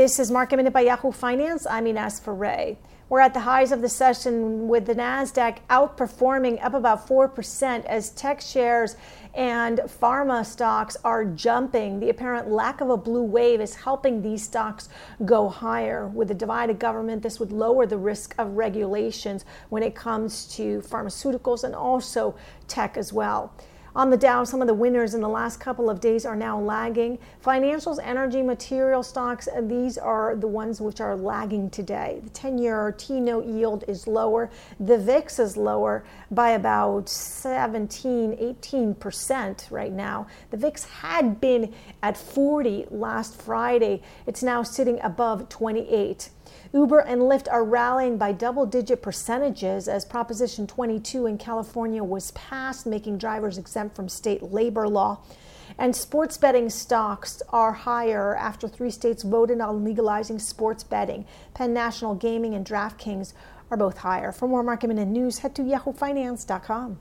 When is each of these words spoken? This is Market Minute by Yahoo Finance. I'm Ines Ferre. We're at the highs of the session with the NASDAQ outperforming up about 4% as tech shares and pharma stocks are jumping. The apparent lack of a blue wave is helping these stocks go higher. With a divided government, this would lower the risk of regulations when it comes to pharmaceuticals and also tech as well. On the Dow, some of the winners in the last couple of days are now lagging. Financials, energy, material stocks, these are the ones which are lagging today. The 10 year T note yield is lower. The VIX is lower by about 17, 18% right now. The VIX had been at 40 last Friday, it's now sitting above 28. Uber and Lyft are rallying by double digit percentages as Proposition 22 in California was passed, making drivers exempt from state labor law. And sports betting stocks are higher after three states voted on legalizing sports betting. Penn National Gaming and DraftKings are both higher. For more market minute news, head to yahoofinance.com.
This 0.00 0.18
is 0.18 0.30
Market 0.30 0.56
Minute 0.56 0.72
by 0.72 0.80
Yahoo 0.80 1.12
Finance. 1.12 1.66
I'm 1.66 1.86
Ines 1.86 2.20
Ferre. 2.20 2.78
We're 3.10 3.20
at 3.20 3.34
the 3.34 3.40
highs 3.40 3.70
of 3.70 3.82
the 3.82 3.88
session 3.90 4.66
with 4.66 4.86
the 4.86 4.94
NASDAQ 4.94 5.58
outperforming 5.68 6.64
up 6.64 6.72
about 6.72 7.06
4% 7.06 7.84
as 7.84 8.08
tech 8.08 8.40
shares 8.40 8.96
and 9.34 9.78
pharma 9.80 10.46
stocks 10.46 10.96
are 11.04 11.26
jumping. 11.26 12.00
The 12.00 12.08
apparent 12.08 12.48
lack 12.48 12.80
of 12.80 12.88
a 12.88 12.96
blue 12.96 13.24
wave 13.24 13.60
is 13.60 13.74
helping 13.74 14.22
these 14.22 14.42
stocks 14.42 14.88
go 15.26 15.50
higher. 15.50 16.08
With 16.08 16.30
a 16.30 16.34
divided 16.34 16.78
government, 16.78 17.22
this 17.22 17.38
would 17.38 17.52
lower 17.52 17.84
the 17.84 17.98
risk 17.98 18.34
of 18.38 18.56
regulations 18.56 19.44
when 19.68 19.82
it 19.82 19.94
comes 19.94 20.46
to 20.56 20.80
pharmaceuticals 20.80 21.62
and 21.62 21.74
also 21.74 22.34
tech 22.68 22.96
as 22.96 23.12
well. 23.12 23.52
On 23.94 24.08
the 24.08 24.16
Dow, 24.16 24.44
some 24.44 24.60
of 24.60 24.68
the 24.68 24.74
winners 24.74 25.14
in 25.14 25.20
the 25.20 25.28
last 25.28 25.58
couple 25.58 25.90
of 25.90 26.00
days 26.00 26.24
are 26.24 26.36
now 26.36 26.60
lagging. 26.60 27.18
Financials, 27.44 27.98
energy, 28.00 28.40
material 28.40 29.02
stocks, 29.02 29.48
these 29.62 29.98
are 29.98 30.36
the 30.36 30.46
ones 30.46 30.80
which 30.80 31.00
are 31.00 31.16
lagging 31.16 31.70
today. 31.70 32.20
The 32.22 32.30
10 32.30 32.58
year 32.58 32.94
T 32.96 33.18
note 33.18 33.46
yield 33.46 33.82
is 33.88 34.06
lower. 34.06 34.48
The 34.78 34.96
VIX 34.96 35.38
is 35.40 35.56
lower 35.56 36.04
by 36.30 36.50
about 36.50 37.08
17, 37.08 38.36
18% 38.36 39.70
right 39.72 39.92
now. 39.92 40.28
The 40.50 40.56
VIX 40.56 40.84
had 40.84 41.40
been 41.40 41.74
at 42.00 42.16
40 42.16 42.86
last 42.90 43.42
Friday, 43.42 44.02
it's 44.24 44.42
now 44.42 44.62
sitting 44.62 45.00
above 45.02 45.48
28. 45.48 46.30
Uber 46.72 47.00
and 47.00 47.22
Lyft 47.22 47.48
are 47.50 47.64
rallying 47.64 48.16
by 48.16 48.32
double 48.32 48.66
digit 48.66 49.02
percentages 49.02 49.88
as 49.88 50.04
Proposition 50.04 50.66
22 50.66 51.26
in 51.26 51.38
California 51.38 52.02
was 52.02 52.30
passed, 52.32 52.86
making 52.86 53.18
drivers 53.18 53.58
exempt 53.58 53.79
from 53.88 54.08
state 54.08 54.42
labor 54.42 54.86
law. 54.88 55.22
And 55.78 55.96
sports 55.96 56.36
betting 56.36 56.68
stocks 56.68 57.40
are 57.50 57.72
higher 57.72 58.36
after 58.36 58.68
three 58.68 58.90
states 58.90 59.22
voted 59.22 59.60
on 59.60 59.84
legalizing 59.84 60.38
sports 60.38 60.84
betting. 60.84 61.24
Penn 61.54 61.72
National 61.72 62.14
Gaming 62.14 62.54
and 62.54 62.66
DraftKings 62.66 63.32
are 63.70 63.76
both 63.76 63.98
higher. 63.98 64.32
For 64.32 64.48
more 64.48 64.62
market 64.62 64.88
minute 64.88 65.08
news, 65.08 65.38
head 65.38 65.54
to 65.54 65.62
yahoofinance.com. 65.62 67.00